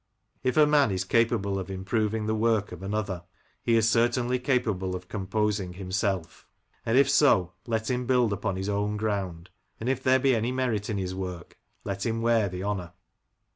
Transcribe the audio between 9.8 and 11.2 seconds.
if there be any merit in his